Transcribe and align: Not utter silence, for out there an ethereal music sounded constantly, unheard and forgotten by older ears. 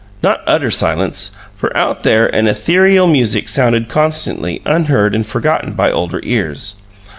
Not 0.23 0.41
utter 0.47 0.71
silence, 0.71 1.35
for 1.55 1.77
out 1.77 2.01
there 2.01 2.25
an 2.25 2.47
ethereal 2.47 3.05
music 3.05 3.47
sounded 3.47 3.87
constantly, 3.87 4.59
unheard 4.65 5.13
and 5.13 5.27
forgotten 5.27 5.73
by 5.73 5.91
older 5.91 6.21
ears. 6.23 6.81